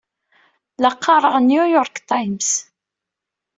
La 0.81 0.91
qqareɣ 0.93 1.35
New 1.39 1.65
York 1.75 1.95
Times. 2.11 2.49